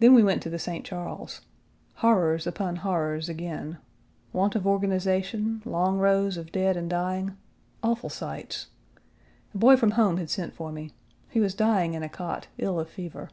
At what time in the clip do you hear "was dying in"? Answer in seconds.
11.40-12.02